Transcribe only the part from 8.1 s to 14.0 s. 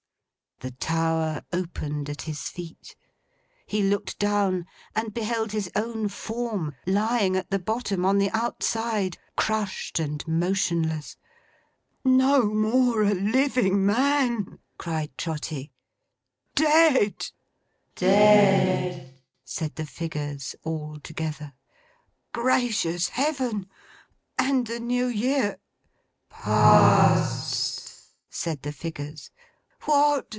the outside: crushed and motionless. 'No more a living